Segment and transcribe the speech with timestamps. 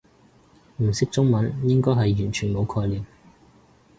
[0.77, 3.05] 唔識中文應該係完全冇概念